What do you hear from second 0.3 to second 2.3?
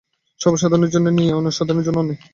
সর্বসাধারণের জন্যে ন্যায়, আর অসাধারণের জন্যে অন্যায়।